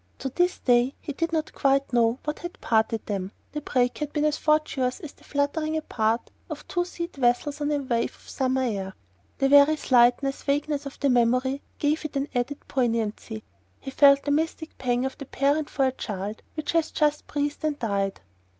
[0.17, 4.11] To this day he did not quite know what had parted them: the break had
[4.11, 8.27] been as fortuitous as the fluttering apart of two seed vessels on a wave of
[8.27, 8.95] summer air...
[9.37, 13.43] The very slightness, vagueness, of the memory gave it an added poignancy.
[13.79, 17.63] He felt the mystic pang of the parent for a child which has just breathed
[17.63, 18.21] and died.